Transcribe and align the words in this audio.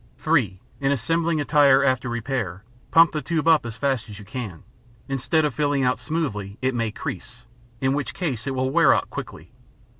(3) 0.17 0.59
In 0.79 0.91
assembling 0.91 1.39
a 1.39 1.45
tire 1.45 1.83
after 1.83 2.09
repair, 2.09 2.63
pump 2.89 3.11
the 3.11 3.21
tube 3.21 3.47
up 3.47 3.67
as 3.67 3.77
fast 3.77 4.09
as 4.09 4.17
you 4.17 4.25
can. 4.25 4.63
Instead 5.07 5.45
of 5.45 5.53
filling 5.53 5.83
out 5.83 5.99
smoothly, 5.99 6.57
it 6.59 6.73
may 6.73 6.89
crease, 6.89 7.45
in 7.81 7.93
which 7.93 8.15
case 8.15 8.47
it 8.47 8.55
will 8.55 8.71
wear 8.71 8.95
out 8.95 9.11
quickly. 9.11 9.51